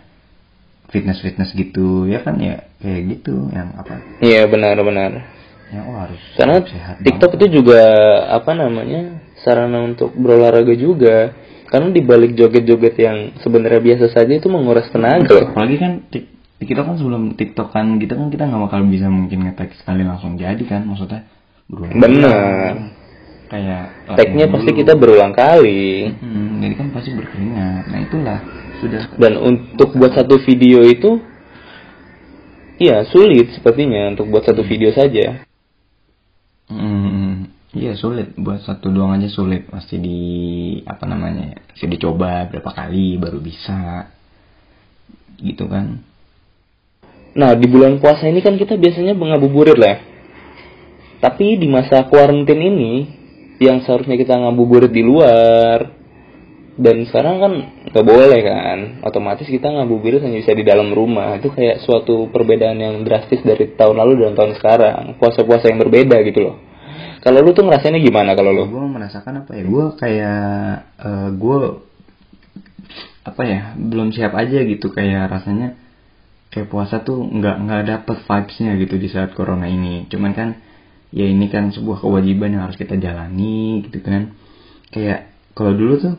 fitness 0.87 1.19
fitness 1.19 1.51
gitu. 1.51 2.07
Ya 2.07 2.23
kan 2.23 2.39
ya 2.39 2.71
kayak 2.79 3.01
gitu 3.19 3.51
yang 3.51 3.75
apa? 3.75 4.23
Iya 4.23 4.47
benar-benar 4.47 5.37
yang 5.67 5.83
oh 5.91 5.99
harus 5.99 6.21
karena 6.39 6.63
sehat 6.63 6.95
TikTok 7.03 7.35
banget. 7.35 7.39
itu 7.43 7.59
juga 7.59 7.81
apa 8.31 8.51
namanya 8.55 9.19
sarana 9.43 9.83
untuk 9.83 10.15
berolahraga 10.15 10.71
juga 10.79 11.35
karena 11.67 11.91
di 11.91 12.01
balik 12.03 12.33
joget-joget 12.33 12.95
yang 12.99 13.17
sebenarnya 13.43 13.81
biasa 13.83 14.05
saja 14.15 14.33
itu 14.33 14.47
menguras 14.47 14.87
tenaga. 14.89 15.27
Loh 15.27 15.51
apalagi 15.51 15.75
kan 15.77 15.91
kita 16.57 16.81
kan 16.81 16.97
sebelum 16.97 17.37
TikTok 17.37 17.69
kan 17.69 18.01
gitu 18.01 18.17
kan 18.17 18.33
kita 18.33 18.49
nggak 18.49 18.61
bakal 18.65 18.81
bisa 18.89 19.07
mungkin 19.11 19.45
ngetek 19.45 19.77
sekali 19.77 20.01
langsung 20.01 20.41
jadi 20.41 20.63
kan 20.65 20.89
maksudnya 20.89 21.29
berulang 21.69 22.01
Bener. 22.01 22.73
kayak 23.47 23.83
tagnya 24.17 24.49
latihan 24.49 24.53
pasti 24.57 24.71
dulu. 24.71 24.79
kita 24.81 24.93
berulang 24.97 25.33
kali. 25.35 26.11
Hmm, 26.19 26.59
jadi 26.63 26.73
kan 26.75 26.87
pasti 26.91 27.09
berkeringat. 27.15 27.83
Nah 27.87 27.99
itulah. 28.03 28.39
Sudah. 28.77 29.01
Dan 29.15 29.33
untuk 29.39 29.89
buat 29.95 30.13
satu 30.13 30.35
video 30.43 30.83
itu 30.83 31.19
iya 32.77 33.07
sulit 33.09 33.55
sepertinya 33.55 34.15
untuk 34.15 34.27
buat 34.31 34.43
satu 34.43 34.63
video 34.67 34.91
saja. 34.91 35.47
Hmm, 36.67 37.06
iya 37.77 37.93
sulit. 37.93 38.33
Buat 38.33 38.65
satu 38.65 38.89
doang 38.89 39.13
aja 39.13 39.29
sulit. 39.29 39.69
Pasti 39.69 40.01
di 40.01 40.19
apa 40.83 41.05
namanya 41.05 41.53
ya 41.53 41.59
pasti 41.61 41.85
dicoba 41.85 42.49
berapa 42.49 42.71
kali 42.73 43.21
baru 43.21 43.39
bisa. 43.39 44.09
Gitu 45.37 45.65
kan. 45.69 46.01
Nah 47.37 47.53
di 47.53 47.69
bulan 47.69 48.01
puasa 48.01 48.25
ini 48.25 48.41
kan 48.41 48.57
kita 48.57 48.75
biasanya 48.75 49.13
ngabuburit 49.13 49.77
lah 49.77 49.93
ya. 49.93 49.99
tapi 51.17 51.57
di 51.57 51.65
masa 51.65 52.05
kuarantin 52.05 52.61
ini 52.61 52.93
yang 53.57 53.81
seharusnya 53.81 54.21
kita 54.21 54.37
ngabuburit 54.37 54.93
di 54.93 55.01
luar 55.01 55.97
dan 56.77 57.09
sekarang 57.09 57.35
kan 57.41 57.53
nggak 57.89 58.05
boleh 58.05 58.39
kan. 58.45 58.79
Otomatis 59.05 59.49
kita 59.49 59.69
ngabuburit 59.69 60.21
hanya 60.21 60.41
bisa 60.41 60.53
di 60.53 60.65
dalam 60.65 60.93
rumah. 60.93 61.37
Itu 61.41 61.49
kayak 61.53 61.81
suatu 61.81 62.29
perbedaan 62.29 62.77
yang 62.77 63.01
drastis 63.01 63.41
dari 63.41 63.73
tahun 63.73 63.97
lalu 63.97 64.29
dan 64.29 64.33
tahun 64.37 64.53
sekarang. 64.61 65.17
Puasa-puasa 65.17 65.69
yang 65.73 65.81
berbeda 65.81 66.21
gitu 66.25 66.41
loh 66.41 66.66
kalau 67.21 67.39
lu 67.43 67.51
tuh 67.51 67.67
ngerasainnya 67.67 67.99
gimana 67.99 68.37
kalau 68.37 68.51
lu? 68.55 68.63
Gue 68.71 68.85
merasakan 68.87 69.43
apa 69.43 69.51
ya? 69.57 69.63
Gue 69.67 69.85
kayak 69.99 70.45
eh, 71.01 71.29
gue 71.35 71.57
apa 73.27 73.41
ya? 73.43 73.59
Belum 73.75 74.13
siap 74.15 74.31
aja 74.37 74.59
gitu. 74.63 74.93
Kayak 74.93 75.27
rasanya 75.27 75.75
kayak 76.53 76.71
puasa 76.71 77.03
tuh 77.03 77.21
nggak 77.21 77.57
nggak 77.67 77.83
dapet 77.85 78.17
vibesnya 78.23 78.71
gitu 78.79 78.95
di 78.95 79.09
saat 79.11 79.35
corona 79.35 79.67
ini. 79.67 80.07
Cuman 80.07 80.31
kan 80.31 80.49
ya 81.11 81.25
ini 81.27 81.47
kan 81.51 81.71
sebuah 81.71 82.03
kewajiban 82.03 82.55
yang 82.55 82.63
harus 82.63 82.79
kita 82.79 82.95
jalani 82.95 83.83
gitu 83.85 83.99
kan. 84.01 84.31
Kayak 84.93 85.33
kalau 85.51 85.75
dulu 85.75 85.93
tuh 85.99 86.15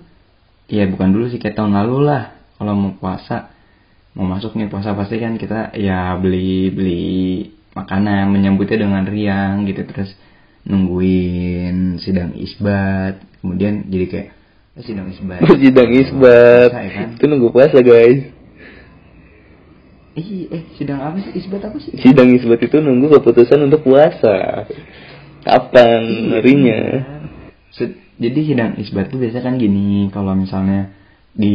ya 0.69 0.85
bukan 0.87 1.09
dulu 1.15 1.33
sih 1.33 1.41
kayak 1.41 1.57
tahun 1.57 1.73
lalu 1.73 2.05
lah. 2.05 2.37
Kalau 2.59 2.75
mau 2.75 2.93
puasa 2.99 3.55
mau 4.19 4.27
masuk 4.27 4.59
nih 4.59 4.67
puasa 4.67 4.99
pasti 4.99 5.23
kan 5.23 5.39
kita 5.39 5.79
ya 5.79 6.19
beli 6.19 6.75
beli 6.75 7.07
makanan 7.73 8.29
menyambutnya 8.29 8.85
dengan 8.85 9.07
riang 9.07 9.65
gitu. 9.65 9.87
Terus 9.87 10.11
nungguin 10.69 11.97
sidang 11.99 12.37
isbat 12.37 13.25
kemudian 13.41 13.89
jadi 13.89 14.07
kayak 14.07 14.29
eh, 14.77 14.85
sidang 14.85 15.09
isbat. 15.11 15.41
Sidang 15.65 15.91
isbat. 15.91 16.71
Puasa, 16.71 16.85
ya 16.85 16.91
kan? 16.95 17.09
itu 17.17 17.25
nunggu 17.27 17.49
puasa 17.51 17.79
guys. 17.83 18.23
Ih, 20.19 20.51
eh 20.51 20.63
sidang 20.75 20.99
apa 20.99 21.17
sih? 21.23 21.33
Isbat 21.39 21.63
apa 21.63 21.79
sih? 21.79 21.95
Sidang 21.99 22.29
isbat 22.35 22.59
itu 22.59 22.77
nunggu 22.83 23.19
keputusan 23.19 23.71
untuk 23.71 23.87
puasa. 23.87 24.67
Kapan 25.47 26.35
harinya 26.35 26.81
Se- 27.71 27.97
jadi 28.19 28.41
sidang 28.43 28.73
isbat 28.83 29.15
tuh 29.15 29.23
biasanya 29.23 29.47
kan 29.47 29.55
gini 29.57 30.11
kalau 30.11 30.35
misalnya 30.35 30.91
di 31.33 31.55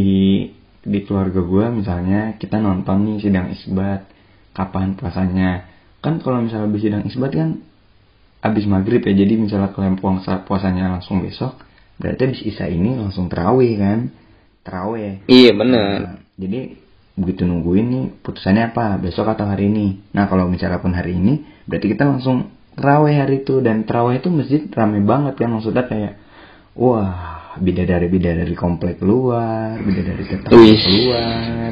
di 0.84 1.00
keluarga 1.04 1.44
gue 1.44 1.66
misalnya 1.76 2.40
kita 2.40 2.60
nonton 2.60 3.04
nih 3.04 3.18
sidang 3.20 3.52
isbat 3.52 4.08
kapan 4.56 4.96
puasanya. 4.96 5.68
Kan 6.00 6.24
kalau 6.24 6.44
misalnya 6.44 6.72
habis 6.72 6.82
sidang 6.84 7.04
isbat 7.04 7.32
kan 7.36 7.50
habis 8.44 8.68
maghrib 8.68 9.00
ya 9.00 9.16
jadi 9.16 9.40
misalnya 9.40 9.72
kalian 9.72 9.96
puasa 9.96 10.44
puasanya 10.44 10.92
langsung 10.92 11.24
besok 11.24 11.64
berarti 11.96 12.22
habis 12.28 12.42
isya 12.44 12.68
ini 12.68 13.00
langsung 13.00 13.32
terawih 13.32 13.80
kan? 13.80 14.12
Terawih. 14.68 15.24
Iya 15.32 15.52
bener. 15.56 15.98
Nah, 16.04 16.18
jadi 16.36 16.76
begitu 17.16 17.48
nungguin 17.48 17.88
nih 17.88 18.06
putusannya 18.20 18.76
apa? 18.76 19.00
Besok 19.00 19.32
atau 19.32 19.48
hari 19.48 19.72
ini? 19.72 20.04
Nah 20.12 20.28
kalau 20.28 20.52
misalnya 20.52 20.84
pun 20.84 20.92
hari 20.92 21.16
ini 21.16 21.64
berarti 21.64 21.88
kita 21.96 22.04
langsung 22.04 22.52
terawih 22.76 23.16
hari 23.16 23.48
itu 23.48 23.64
dan 23.64 23.88
terawih 23.88 24.20
itu 24.20 24.28
masjid 24.28 24.62
rame 24.76 25.00
banget 25.08 25.40
kan? 25.40 25.50
Maksudnya 25.56 25.88
kayak 25.88 26.14
wah 26.76 27.56
bidadari 27.62 28.10
bidadari 28.10 28.56
komplek 28.58 28.98
keluar 28.98 29.78
bidadari 29.78 30.26
tetangga 30.26 30.58
keluar 30.58 31.72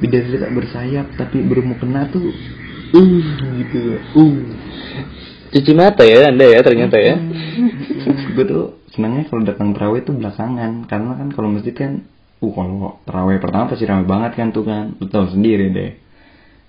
bidadari 0.00 0.36
tak 0.40 0.52
bersayap 0.56 1.06
tapi 1.20 1.44
bermukena 1.44 2.08
tuh 2.08 2.32
uh 2.96 3.24
gitu 3.60 4.00
uh 4.16 4.38
Cuci 5.50 5.72
mata 5.74 6.06
ya 6.06 6.30
anda 6.30 6.46
ya 6.46 6.62
ternyata 6.62 6.96
ya. 6.98 7.18
gue 8.38 8.44
tuh 8.46 8.64
senangnya 8.94 9.26
kalau 9.30 9.42
datang 9.46 9.68
terawih 9.74 10.02
tuh 10.02 10.14
belakangan 10.18 10.86
karena 10.86 11.12
kan 11.14 11.28
kalau 11.34 11.48
masjid 11.50 11.74
kan 11.74 12.06
uh 12.40 12.52
kalau 12.54 12.98
terawih 13.06 13.38
pertama 13.38 13.70
pasti 13.70 13.84
ramai 13.86 14.06
banget 14.06 14.32
kan 14.38 14.48
tuh 14.50 14.64
kan 14.66 14.96
lu 14.98 15.06
tahu 15.06 15.30
sendiri 15.30 15.70
deh 15.70 15.92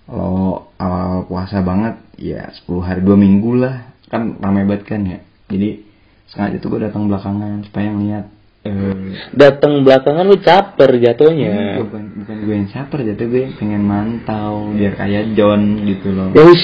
kalau 0.06 0.70
awal 0.76 1.26
puasa 1.26 1.64
banget 1.64 1.96
ya 2.20 2.52
10 2.68 2.84
hari 2.84 3.02
dua 3.02 3.18
minggu 3.18 3.52
lah 3.58 3.96
kan 4.12 4.38
ramai 4.44 4.68
banget 4.68 4.84
kan 4.86 5.02
ya 5.08 5.20
jadi 5.48 5.82
sengaja 6.30 6.58
tuh 6.60 6.70
gue 6.76 6.82
datang 6.88 7.08
belakangan 7.08 7.64
supaya 7.68 7.88
ngeliat 7.92 8.26
eh 8.62 8.94
Datang 9.34 9.82
belakangan 9.82 10.26
lu 10.30 10.38
caper 10.38 11.02
jatuhnya. 11.02 11.82
bukan 11.82 12.04
bukan 12.22 12.36
gue 12.46 12.54
yang 12.54 12.70
caper 12.70 13.00
jatuh 13.02 13.26
gue 13.26 13.42
yang 13.50 13.56
pengen 13.58 13.84
mantau 13.88 14.70
biar 14.76 14.94
kayak 14.94 15.34
John 15.34 15.82
gitu 15.90 16.14
loh 16.14 16.30
wis. 16.38 16.64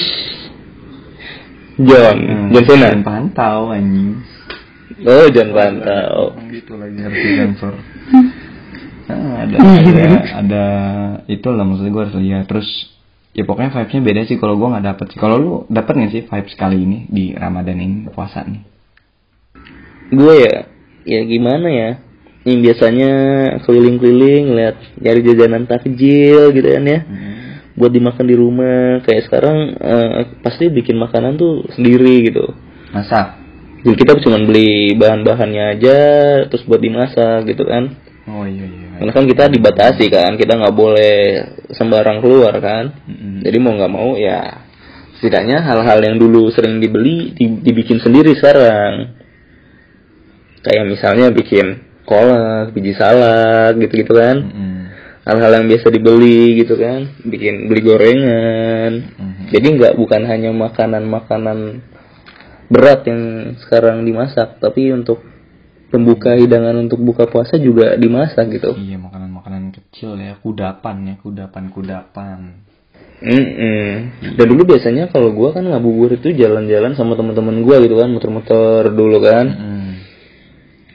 John, 1.78 2.16
Hmm, 2.18 2.48
John 2.50 2.64
Cena. 2.64 2.86
pengen 2.88 3.02
pantau 3.02 3.70
anjing 3.70 4.18
Oh, 5.00 5.26
John 5.28 5.50
Pantau. 5.52 6.34
gitu 6.48 6.74
lagi 6.74 6.98
harus 6.98 7.18
disensor 7.18 7.74
Nah, 9.08 9.40
ada 9.40 9.56
ada 9.56 10.04
ada 10.36 10.64
itu 11.26 11.48
lah 11.48 11.64
maksudnya 11.64 11.88
gue 11.88 12.02
harus 12.02 12.16
lihat 12.18 12.44
terus 12.44 12.68
ya 13.30 13.40
pokoknya 13.42 13.72
vibesnya 13.72 14.02
beda 14.02 14.20
sih 14.24 14.36
kalau 14.36 14.54
gue 14.54 14.68
nggak 14.68 14.84
dapet 14.86 15.06
sih 15.08 15.18
kalau 15.18 15.36
lu 15.36 15.52
dapet 15.66 15.94
nggak 15.94 16.12
sih 16.12 16.22
vibes 16.22 16.54
kali 16.54 16.76
ini 16.78 16.98
di 17.06 17.32
Ramadan 17.32 17.78
ini 17.78 17.98
puasa 18.08 18.42
nih 18.42 18.62
Gue 20.08 20.40
ya, 20.40 20.64
ya 21.04 21.20
gimana 21.22 21.68
ya? 21.68 21.90
Yang 22.42 22.58
biasanya 22.64 23.12
keliling-keliling 23.60 24.44
lihat 24.50 24.76
nyari 24.98 25.20
jajanan 25.22 25.64
takjil 25.64 26.48
gitu 26.50 26.64
kan 26.66 26.84
ya. 26.86 27.00
Buat 27.78 27.94
dimakan 27.94 28.26
di 28.26 28.34
rumah. 28.34 29.00
Kayak 29.06 29.30
sekarang 29.30 29.56
eh, 29.78 30.10
pasti 30.42 30.66
bikin 30.68 30.98
makanan 30.98 31.38
tuh 31.38 31.64
sendiri 31.72 32.26
gitu. 32.26 32.50
masak 32.90 33.38
Jadi 33.78 33.94
kita 33.94 34.18
cuma 34.18 34.42
beli 34.42 34.98
bahan-bahannya 34.98 35.78
aja 35.78 35.98
terus 36.50 36.66
buat 36.66 36.82
dimasak 36.82 37.46
gitu 37.46 37.62
kan. 37.62 37.94
oh 38.26 38.42
iya 38.42 38.66
iya 38.66 38.86
Karena 38.98 39.12
kan 39.14 39.24
kita 39.30 39.44
dibatasi 39.46 40.04
kan, 40.10 40.34
kita 40.34 40.58
nggak 40.58 40.74
boleh 40.74 41.16
sembarang 41.70 42.18
keluar 42.18 42.58
kan. 42.58 42.98
Mm-mm. 43.06 43.46
Jadi 43.46 43.56
mau 43.62 43.78
nggak 43.78 43.92
mau 43.94 44.18
ya 44.18 44.66
setidaknya 45.18 45.62
hal-hal 45.62 45.98
yang 46.02 46.18
dulu 46.18 46.50
sering 46.50 46.82
dibeli 46.82 47.30
di- 47.38 47.62
dibikin 47.62 48.02
sendiri 48.02 48.34
sekarang. 48.34 49.14
Kayak 50.66 50.84
misalnya 50.90 51.30
bikin 51.30 51.66
kolak, 52.02 52.74
biji 52.74 52.98
salad 52.98 53.78
gitu-gitu 53.78 54.10
kan. 54.10 54.36
Mm-mm. 54.42 54.77
Hal-hal 55.28 55.60
yang 55.60 55.66
biasa 55.68 55.92
dibeli 55.92 56.56
gitu 56.64 56.80
kan, 56.80 57.20
bikin 57.20 57.68
beli 57.68 57.84
gorengan. 57.84 58.92
Mhm. 59.12 59.44
Jadi 59.52 59.66
nggak 59.76 59.94
bukan 60.00 60.24
hanya 60.24 60.56
makanan-makanan 60.56 61.84
berat 62.72 63.04
yang 63.04 63.52
sekarang 63.60 64.08
dimasak, 64.08 64.56
tapi 64.56 64.88
untuk 64.88 65.20
pembuka 65.92 66.36
hidangan 66.36 66.76
untuk 66.80 67.00
buka 67.00 67.28
puasa 67.28 67.56
juga 67.56 67.96
dimasak 67.96 68.60
gitu. 68.60 68.76
iya 68.76 69.00
makanan 69.00 69.32
makanan 69.32 69.62
kecil 69.72 70.20
ya 70.20 70.36
kudapan 70.36 70.96
ya 71.08 71.14
kudapan 71.16 71.64
kudapan 71.72 72.38
Mm-mm. 73.18 74.14
Dan 74.38 74.46
dulu 74.46 74.62
biasanya 74.62 75.10
kalau 75.10 75.34
gua 75.34 75.50
kan 75.50 75.66
ngabuburit 75.66 76.22
itu 76.22 76.38
jalan-jalan 76.38 76.94
sama 76.94 77.18
teman-teman 77.18 77.66
gua 77.66 77.82
gitu 77.82 77.98
kan, 77.98 78.14
muter-muter 78.14 78.94
dulu 78.94 79.18
kan, 79.18 79.46
Mm-mm. 79.50 79.67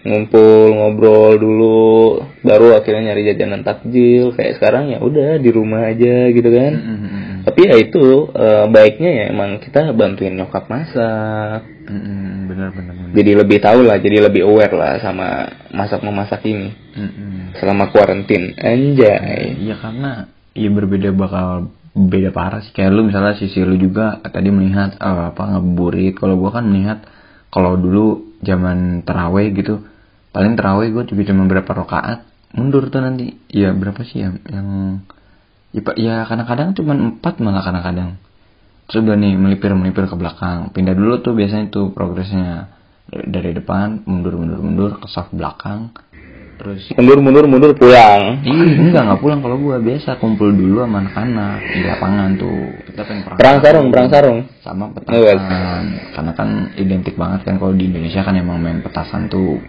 Ngumpul 0.03 0.75
ngobrol 0.75 1.39
dulu, 1.39 2.19
baru 2.43 2.75
akhirnya 2.75 3.11
nyari 3.11 3.33
jajanan 3.33 3.63
takjil. 3.63 4.35
Kayak 4.35 4.59
sekarang 4.59 4.91
ya 4.91 4.99
udah 4.99 5.39
di 5.39 5.49
rumah 5.49 5.87
aja 5.87 6.27
gitu 6.29 6.49
kan. 6.51 6.73
Mm-mm. 6.75 7.47
Tapi 7.47 7.61
ya 7.71 7.75
itu 7.79 8.27
eh, 8.35 8.65
baiknya 8.67 9.11
ya 9.11 9.25
emang 9.31 9.63
kita 9.63 9.95
bantuin 9.95 10.35
nyokap 10.35 10.67
masak. 10.67 11.63
Mm-mm. 11.83 12.47
bener 12.47 12.71
bener 12.71 12.93
bener 12.95 13.11
Jadi 13.11 13.31
lebih 13.35 13.59
tahu 13.59 13.83
lah, 13.83 13.99
jadi 13.99 14.23
lebih 14.31 14.47
aware 14.47 14.75
lah 14.75 14.93
sama 15.03 15.51
masak 15.71 15.99
memasak 16.03 16.43
ini 16.47 16.75
Mm-mm. 16.95 17.59
selama 17.59 17.91
kuarantin. 17.91 18.55
Anjay. 18.59 19.55
Iya 19.59 19.75
karena 19.79 20.27
ya 20.51 20.69
berbeda 20.69 21.15
bakal 21.15 21.71
beda 21.93 22.33
parah 22.33 22.61
sih 22.65 22.73
kayak 22.73 22.89
lu 22.89 23.05
misalnya 23.05 23.37
sisi 23.37 23.61
lu 23.61 23.77
juga 23.77 24.17
tadi 24.25 24.49
melihat 24.49 24.97
eh, 24.97 25.23
apa 25.31 25.43
ngabuburit 25.55 26.17
kalau 26.19 26.35
gua 26.41 26.59
kan 26.59 26.65
melihat 26.67 27.05
kalau 27.53 27.77
dulu 27.77 28.33
zaman 28.41 29.05
terawih 29.05 29.53
gitu 29.55 29.85
paling 30.33 30.57
terawih 30.57 30.89
gua 30.91 31.05
juga 31.05 31.29
cuma 31.29 31.45
berapa 31.45 31.71
rakaat 31.71 32.25
mundur 32.57 32.89
tuh 32.89 33.01
nanti 33.01 33.37
ya 33.53 33.71
berapa 33.71 34.01
sih 34.01 34.25
ya 34.25 34.29
yang 34.49 34.99
ya, 35.73 36.25
kadang-kadang 36.25 36.73
cuma 36.77 36.93
empat 36.97 37.37
malah 37.41 37.61
kadang-kadang 37.61 38.17
terus 38.89 39.05
udah 39.05 39.15
nih 39.15 39.33
melipir 39.37 39.71
melipir 39.77 40.05
ke 40.09 40.15
belakang 40.17 40.73
pindah 40.73 40.97
dulu 40.97 41.21
tuh 41.21 41.33
biasanya 41.37 41.69
tuh 41.71 41.93
progresnya 41.93 42.73
dari 43.09 43.53
depan 43.53 44.03
mundur 44.09 44.35
mundur 44.35 44.59
mundur 44.59 44.91
ke 44.97 45.07
saf 45.07 45.29
belakang 45.29 45.93
terus 46.57 46.85
Mundur 46.95 47.19
mundur 47.19 47.45
mundur 47.49 47.71
pulang. 47.73 48.45
Iya, 48.45 48.63
enggak 48.77 49.03
enggak 49.03 49.21
pulang 49.25 49.39
kalau 49.41 49.57
gua 49.57 49.81
biasa 49.81 50.21
kumpul 50.21 50.53
dulu 50.53 50.85
sama 50.85 51.03
anak-anak 51.03 51.55
di 51.59 51.79
lapangan 51.81 52.29
tuh. 52.37 52.61
Kita 52.87 53.01
pengen 53.03 53.21
perang, 53.25 53.37
Perang 53.41 53.57
sarung, 53.59 53.87
perang 53.89 54.07
sarung. 54.13 54.39
sama 54.61 54.85
Oh, 54.87 54.93
petasan. 54.95 55.83
Karena 56.13 56.31
kan 56.37 56.49
identik 56.77 57.15
banget 57.17 57.39
kan 57.43 57.57
kalau 57.57 57.73
di 57.73 57.89
Indonesia 57.89 58.21
kan 58.21 58.37
emang 58.37 58.61
main 58.61 58.79
petasan 58.85 59.27
tuh. 59.27 59.59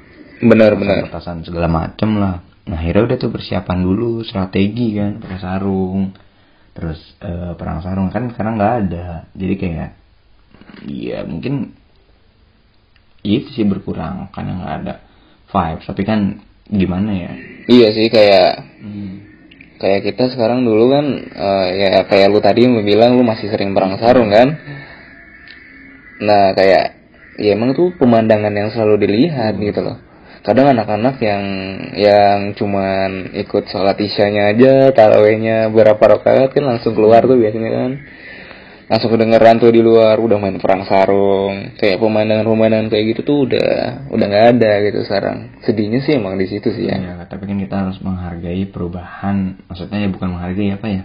Benar 0.43 0.75
benar. 0.75 1.07
Petasan 1.11 1.47
segala 1.47 1.71
macem 1.71 2.19
lah. 2.19 2.43
Nah, 2.65 2.81
akhirnya 2.81 3.13
udah 3.13 3.19
tuh 3.21 3.31
persiapan 3.31 3.79
dulu 3.85 4.25
strategi 4.25 4.97
kan, 4.97 5.21
pakai 5.21 5.39
sarung. 5.39 6.17
Terus 6.75 6.99
eh, 7.23 7.53
perang 7.55 7.85
sarung 7.85 8.09
kan 8.11 8.33
sekarang 8.33 8.59
nggak 8.59 8.75
ada. 8.89 9.07
Jadi 9.37 9.55
kayak 9.55 9.91
iya 10.89 11.23
mungkin 11.23 11.71
itu 13.25 13.49
sih 13.55 13.65
berkurang 13.69 14.33
karena 14.35 14.53
nggak 14.59 14.75
ada 14.83 14.95
vibes. 15.53 15.87
Tapi 15.87 16.03
kan 16.03 16.41
gimana 16.67 17.11
ya? 17.13 17.31
Iya 17.69 17.89
sih 17.93 18.09
kayak 18.09 18.75
Hmm. 18.85 19.17
kayak 19.81 20.13
kita 20.13 20.29
sekarang 20.37 20.61
dulu 20.61 20.93
kan 20.93 21.07
eh, 21.25 21.67
ya 21.73 21.91
kayak 22.05 22.29
lu 22.29 22.45
tadi 22.45 22.69
lu 22.69 22.85
bilang 22.85 23.17
lu 23.17 23.25
masih 23.25 23.49
sering 23.49 23.73
perang 23.73 23.97
sarung 23.97 24.29
kan 24.29 24.53
nah 26.21 26.53
kayak 26.53 27.01
ya 27.41 27.57
emang 27.57 27.73
tuh 27.73 27.97
pemandangan 27.97 28.53
yang 28.53 28.69
selalu 28.71 29.09
dilihat 29.09 29.57
gitu 29.57 29.81
loh 29.81 29.97
kadang 30.45 30.77
anak-anak 30.77 31.17
yang 31.25 31.45
yang 31.97 32.39
cuman 32.53 33.33
ikut 33.33 33.65
sholat 33.73 33.97
isyanya 33.97 34.53
aja 34.53 34.93
tarawehnya 34.93 35.73
berapa 35.73 35.99
rakaat 35.99 36.53
kan 36.53 36.69
langsung 36.69 36.93
keluar 36.93 37.25
tuh 37.25 37.41
biasanya 37.41 37.71
kan 37.73 37.91
langsung 38.85 39.17
kedengeran 39.17 39.57
tuh 39.57 39.73
di 39.73 39.81
luar 39.81 40.21
udah 40.21 40.37
main 40.37 40.61
perang 40.61 40.85
sarung 40.85 41.73
kayak 41.81 41.97
pemandangan-pemandangan 41.97 42.93
kayak 42.93 43.05
gitu 43.17 43.21
tuh 43.25 43.39
udah 43.49 43.73
udah 44.13 44.27
nggak 44.29 44.47
ada 44.61 44.73
gitu 44.85 45.01
sekarang 45.09 45.57
sedihnya 45.65 46.05
sih 46.05 46.21
emang 46.21 46.37
di 46.37 46.45
situ 46.45 46.69
sih 46.69 46.93
ya 46.93 46.97
Ya, 47.01 47.25
tapi 47.25 47.49
kan 47.49 47.57
kita 47.57 47.89
harus 47.89 47.97
menghargai 48.05 48.69
perubahan. 48.69 49.57
Maksudnya 49.65 50.05
ya 50.05 50.09
bukan 50.13 50.29
menghargai 50.37 50.77
apa 50.77 50.87
ya? 50.93 51.03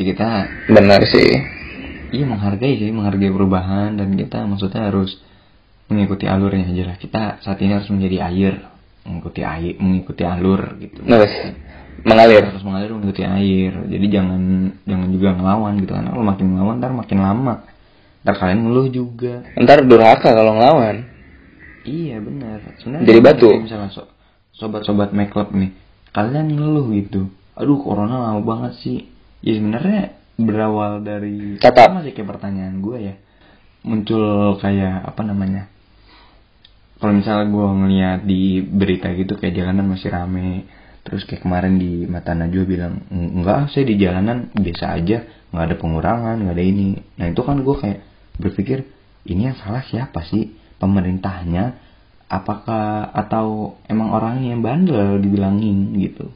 Ya 0.00 0.02
kita 0.08 0.28
benar 0.72 1.04
sih 1.04 1.30
iya 2.10 2.24
menghargai 2.26 2.74
sih, 2.80 2.90
menghargai 2.90 3.30
perubahan 3.30 4.00
dan 4.00 4.16
kita 4.16 4.48
maksudnya 4.48 4.88
harus 4.88 5.20
mengikuti 5.90 6.24
alurnya 6.30 6.70
aja 6.70 6.82
lah. 6.94 6.96
Kita 6.96 7.42
saat 7.42 7.58
ini 7.60 7.74
harus 7.74 7.90
menjadi 7.90 8.30
air, 8.30 8.54
mengikuti 9.04 9.42
air, 9.42 9.74
mengikuti 9.82 10.22
alur 10.22 10.78
gitu. 10.78 11.02
Nah, 11.04 11.18
wes. 11.18 11.34
mengalir 12.00 12.48
Harus 12.48 12.64
mengalir 12.64 12.90
mengikuti 12.96 13.22
air. 13.26 13.72
Jadi 13.90 14.06
jangan 14.08 14.40
jangan 14.88 15.08
juga 15.12 15.28
ngelawan 15.36 15.72
gitu 15.82 15.92
kan. 15.92 16.08
Kalau 16.08 16.24
makin 16.24 16.46
ngelawan 16.54 16.74
ntar 16.80 16.92
makin 16.94 17.18
lama. 17.20 17.54
Ntar 18.24 18.34
kalian 18.38 18.60
ngeluh 18.64 18.86
juga. 18.88 19.44
ntar 19.58 19.84
durhaka 19.84 20.32
kalau 20.32 20.56
ngelawan 20.56 21.04
Iya 21.84 22.20
benar. 22.20 22.60
Sebenarnya 22.80 23.06
Jadi 23.08 23.20
batu. 23.20 23.48
Misalnya 23.56 23.90
so- 23.92 24.12
sobat-sobat 24.56 25.16
make 25.16 25.32
club 25.32 25.52
nih, 25.56 25.72
kalian 26.12 26.52
ngeluh 26.52 26.92
gitu. 26.92 27.32
Aduh 27.56 27.80
corona 27.80 28.20
lama 28.20 28.40
banget 28.44 28.72
sih. 28.84 28.98
Ya 29.40 29.56
sebenarnya 29.56 30.20
berawal 30.36 31.00
dari 31.00 31.56
Catat. 31.56 31.92
sama 31.92 32.04
sih 32.04 32.12
kayak 32.12 32.36
pertanyaan 32.36 32.84
gue 32.84 32.98
ya. 33.00 33.14
Muncul 33.80 34.56
kayak 34.60 35.08
apa 35.08 35.22
namanya? 35.24 35.72
Kalau 37.00 37.16
misalnya 37.16 37.48
gue 37.48 37.66
ngeliat 37.80 38.20
di 38.28 38.60
berita 38.60 39.08
gitu 39.16 39.40
kayak 39.40 39.56
jalanan 39.56 39.88
masih 39.88 40.12
rame, 40.12 40.68
terus 41.00 41.24
kayak 41.24 41.48
kemarin 41.48 41.80
di 41.80 42.04
mata 42.04 42.36
Najwa 42.36 42.64
bilang 42.68 43.08
enggak 43.08 43.72
saya 43.72 43.88
di 43.88 43.96
jalanan 43.96 44.52
biasa 44.52 45.00
aja. 45.00 45.24
Nggak 45.48 45.64
ada 45.64 45.76
pengurangan 45.80 46.36
nggak 46.44 46.56
ada 46.60 46.64
ini. 46.64 47.00
Nah 47.16 47.26
itu 47.32 47.40
kan 47.40 47.64
gue 47.64 47.76
kayak 47.80 48.00
berpikir 48.36 48.84
ini 49.24 49.48
yang 49.48 49.56
salah 49.56 49.80
siapa 49.80 50.28
sih? 50.28 50.52
Pemerintahnya? 50.76 51.88
Apakah 52.28 53.10
atau 53.16 53.80
emang 53.88 54.12
orangnya 54.12 54.52
yang 54.52 54.60
bandel 54.60 55.24
dibilangin? 55.24 55.96
Gitu. 55.96 56.28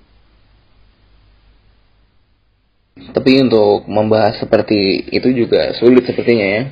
Tapi 2.94 3.30
untuk 3.44 3.85
membahas 3.85 4.40
seperti 4.40 5.12
itu 5.12 5.28
juga 5.35 5.76
sulit 5.76 6.09
sepertinya 6.09 6.47
ya 6.47 6.62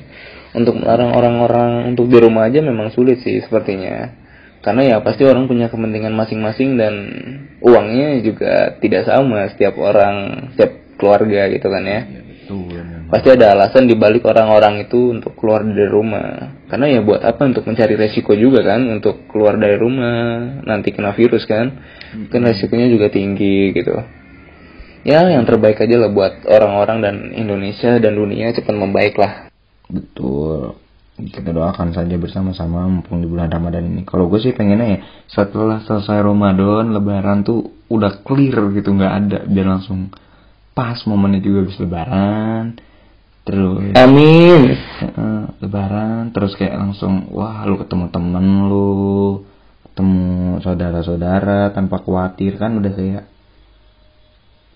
untuk 0.53 0.77
melarang 0.77 1.13
orang-orang 1.13 1.89
untuk 1.93 2.09
di 2.09 2.17
rumah 2.21 2.49
aja 2.49 2.61
memang 2.61 2.93
sulit 2.93 3.21
sih 3.25 3.41
sepertinya. 3.41 4.13
Karena 4.63 4.95
ya 4.95 4.97
pasti 5.03 5.27
orang 5.27 5.51
punya 5.51 5.67
kepentingan 5.67 6.15
masing-masing 6.15 6.79
dan 6.79 6.93
uangnya 7.59 8.23
juga 8.23 8.79
tidak 8.79 9.09
sama 9.09 9.51
setiap 9.51 9.75
orang 9.75 10.49
setiap 10.55 10.71
keluarga 10.95 11.51
gitu 11.51 11.67
kan 11.67 11.83
ya, 11.83 11.99
ya 12.07 12.23
pasti 13.11 13.29
ada 13.29 13.53
alasan 13.53 13.85
dibalik 13.85 14.25
orang-orang 14.25 14.89
itu 14.89 15.13
untuk 15.13 15.37
keluar 15.37 15.61
dari 15.61 15.85
rumah. 15.85 16.57
Karena 16.67 16.89
ya 16.89 16.99
buat 17.05 17.21
apa? 17.21 17.45
Untuk 17.45 17.63
mencari 17.69 17.93
resiko 17.93 18.33
juga 18.33 18.65
kan? 18.65 18.81
Untuk 18.89 19.29
keluar 19.29 19.55
dari 19.55 19.77
rumah 19.77 20.15
nanti 20.65 20.89
kena 20.91 21.13
virus 21.13 21.45
kan? 21.45 21.77
Kan 22.33 22.41
resikonya 22.41 22.89
juga 22.89 23.13
tinggi 23.13 23.69
gitu. 23.75 23.93
Ya 25.03 25.27
yang 25.27 25.43
terbaik 25.43 25.77
aja 25.83 25.99
lah 25.99 26.09
buat 26.09 26.47
orang-orang 26.47 26.97
dan 27.03 27.15
Indonesia 27.35 27.99
dan 27.99 28.15
dunia 28.15 28.55
cepat 28.55 28.71
membaik 28.71 29.19
lah 29.19 29.52
betul. 29.89 30.79
Kita 31.13 31.53
doakan 31.53 31.93
saja 31.93 32.17
bersama-sama 32.17 32.89
mumpung 32.89 33.21
di 33.21 33.29
bulan 33.29 33.45
Ramadan 33.45 33.85
ini. 33.85 34.01
Kalau 34.01 34.33
gue 34.33 34.41
sih 34.41 34.49
pengennya 34.57 34.87
ya 34.97 34.99
setelah 35.29 35.85
selesai 35.85 36.25
Ramadan 36.25 36.89
Lebaran 36.89 37.45
tuh 37.45 37.69
udah 37.85 38.25
clear 38.25 38.73
gitu 38.73 38.89
nggak 38.97 39.13
ada. 39.13 39.39
Biar 39.45 39.77
langsung 39.77 40.09
pas 40.73 40.97
momennya 41.05 41.45
juga 41.45 41.69
bisa 41.69 41.85
Lebaran. 41.85 42.81
Terus 43.45 43.93
amin. 43.93 44.61
Uh, 45.13 45.45
Lebaran 45.61 46.33
terus 46.33 46.57
kayak 46.57 46.81
langsung 46.81 47.29
wah 47.29 47.61
lu 47.69 47.77
ketemu 47.77 48.09
temen 48.09 48.45
lu 48.71 48.91
ketemu 49.91 50.57
saudara-saudara 50.65 51.77
tanpa 51.77 52.01
khawatir. 52.01 52.57
Kan 52.57 52.81
udah 52.81 52.89
kayak 52.89 53.23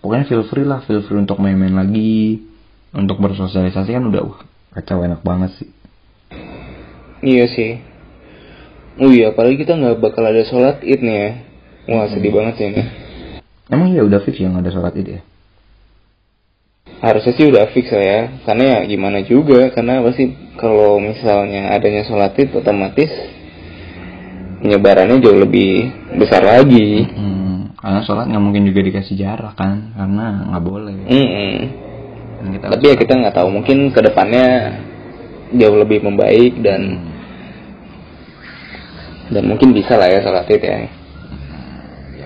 pokoknya 0.06 0.26
feel 0.30 0.46
free 0.46 0.70
lah 0.70 0.86
feel 0.86 1.02
free 1.02 1.18
untuk 1.18 1.42
main-main 1.42 1.74
lagi. 1.74 2.46
Untuk 2.94 3.18
bersosialisasi 3.20 3.90
kan 3.90 4.06
udah 4.06 4.22
uh, 4.22 4.47
kacau 4.74 5.04
enak 5.04 5.22
banget 5.22 5.52
sih. 5.60 5.70
Iya 7.22 7.46
sih. 7.52 7.72
Oh 8.98 9.14
iya 9.14 9.32
apalagi 9.32 9.62
kita 9.62 9.78
nggak 9.78 10.02
bakal 10.02 10.26
ada 10.26 10.42
sholat 10.48 10.82
id 10.82 11.02
nih 11.04 11.18
ya. 11.18 11.32
Wah 11.88 12.06
hmm. 12.06 12.12
sedih 12.18 12.32
banget 12.34 12.54
sih 12.58 12.66
ini. 12.72 12.84
Emang 13.68 13.92
ya 13.94 14.04
udah 14.04 14.20
fix 14.24 14.36
yang 14.40 14.58
ada 14.58 14.72
sholat 14.74 14.94
id 14.98 15.08
ya? 15.08 15.22
Harusnya 16.98 17.34
sih 17.38 17.46
udah 17.46 17.70
fix 17.72 17.94
lah 17.94 18.06
ya. 18.06 18.22
Karena 18.44 18.64
ya 18.64 18.80
gimana 18.90 19.20
juga 19.24 19.70
karena 19.72 20.02
pasti 20.02 20.34
kalau 20.58 20.98
misalnya 20.98 21.72
adanya 21.72 22.04
sholat 22.04 22.34
id 22.36 22.52
otomatis 22.58 23.12
penyebarannya 24.66 25.22
jauh 25.22 25.38
lebih 25.38 25.90
besar 26.18 26.42
lagi. 26.42 27.06
Hmm 27.06 27.38
karena 27.78 28.04
sholat 28.04 28.26
nggak 28.28 28.44
mungkin 28.44 28.68
juga 28.68 28.84
dikasih 28.84 29.16
jarak 29.16 29.56
kan 29.56 29.96
karena 29.96 30.52
nggak 30.52 30.64
boleh. 30.66 30.98
Mm 31.08 31.58
-hmm. 32.48 32.56
kita 32.60 32.66
tapi 32.74 32.86
ya 32.88 32.96
kita 32.96 33.14
nggak 33.20 33.36
tahu 33.36 33.50
mungkin 33.52 33.78
ke 33.92 34.00
depannya 34.04 34.46
jauh 35.54 35.78
lebih 35.80 36.04
membaik 36.04 36.60
dan 36.60 36.82
hmm. 36.82 37.12
dan 39.32 39.44
mungkin 39.48 39.72
bisa 39.72 39.96
lah 39.96 40.08
ya 40.12 40.20
sholat 40.24 40.48
id 40.48 40.64
ya. 40.64 40.78
ya 40.78 40.90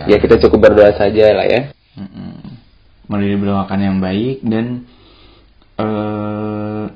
ya 0.09 0.17
kita 0.17 0.41
cukup 0.47 0.71
berdoa 0.71 0.93
saja 0.97 1.33
lah 1.33 1.45
ya 1.45 1.61
hmm. 1.97 2.29
Mari 3.11 3.35
berdoakan 3.35 3.79
yang 3.83 3.99
baik 3.99 4.39
dan 4.39 4.87
uh, 5.75 6.87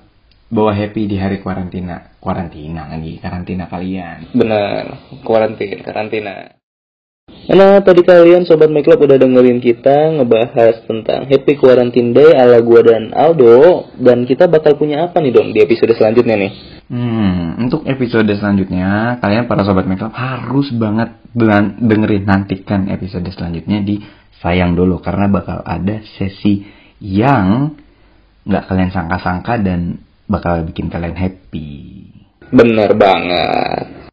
bawa 0.47 0.71
happy 0.71 1.11
di 1.11 1.19
hari 1.19 1.43
karantina 1.43 2.15
karantina 2.23 2.88
lagi 2.88 3.19
karantina 3.19 3.67
kalian 3.67 4.31
benar 4.31 5.11
karantina 5.27 5.83
karantina 5.83 6.54
Nah, 7.45 7.77
tadi 7.86 8.01
kalian 8.01 8.41
Sobat 8.49 8.73
Club 8.73 9.05
udah 9.05 9.21
dengerin 9.21 9.62
kita 9.62 10.17
ngebahas 10.17 10.81
tentang 10.89 11.29
Happy 11.29 11.53
Quarantine 11.53 12.10
Day 12.10 12.34
ala 12.34 12.58
gua 12.65 12.81
dan 12.81 13.13
Aldo. 13.13 13.86
Dan 14.01 14.25
kita 14.25 14.49
bakal 14.49 14.81
punya 14.81 15.05
apa 15.05 15.21
nih 15.21 15.29
dong 15.29 15.53
di 15.53 15.62
episode 15.62 15.93
selanjutnya 15.93 16.41
nih? 16.41 16.51
Hmm, 16.89 17.62
untuk 17.62 17.86
episode 17.86 18.25
selanjutnya, 18.34 19.21
kalian 19.21 19.45
para 19.45 19.62
Sobat 19.62 19.86
Club 19.86 20.10
harus 20.17 20.73
banget 20.73 21.21
dengerin 21.77 22.25
nantikan 22.25 22.89
episode 22.89 23.29
selanjutnya 23.29 23.86
di 23.86 24.01
Sayang 24.41 24.73
Dulu. 24.73 24.97
Karena 25.05 25.29
bakal 25.29 25.62
ada 25.62 26.01
sesi 26.17 26.65
yang 26.97 27.77
nggak 28.41 28.65
kalian 28.65 28.89
sangka-sangka 28.89 29.62
dan 29.62 30.01
bakal 30.25 30.65
bikin 30.65 30.89
kalian 30.89 31.13
happy. 31.13 32.10
Bener 32.49 32.93
banget. 32.97 34.10